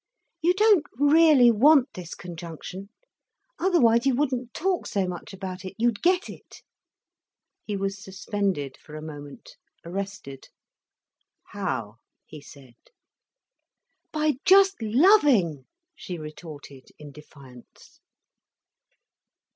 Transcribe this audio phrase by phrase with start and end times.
[0.41, 2.89] You don't really want this conjunction,
[3.59, 6.63] otherwise you wouldn't talk so much about it, you'd get it."
[7.65, 10.49] He was suspended for a moment, arrested.
[11.49, 12.73] "How?" he said.
[14.11, 17.99] "By just loving," she retorted in defiance.